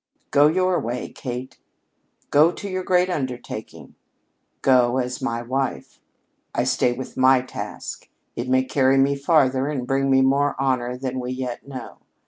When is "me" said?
8.97-9.15, 10.09-10.23